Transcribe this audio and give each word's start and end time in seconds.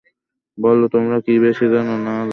বল 0.57 0.79
তোমরা 0.93 1.17
কি 1.25 1.33
বেশি 1.39 1.65
জান, 1.73 1.87
না 1.97 2.11
আল্লাহ? 2.15 2.29